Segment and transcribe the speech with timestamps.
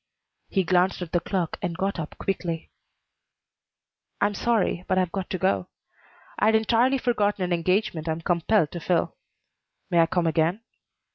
[0.49, 2.71] He glanced at the clock and got up quickly.
[4.19, 5.67] "I'm sorry, but I've got to go.
[6.39, 9.15] I'd entirely forgotten an engagement I'm compelled to fill.
[9.91, 10.61] May I come again?"